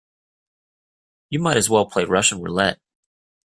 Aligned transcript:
You 1.29 1.37
might 1.37 1.57
as 1.57 1.69
well 1.69 1.85
play 1.85 2.05
Russian 2.05 2.41
roulette. 2.41 2.79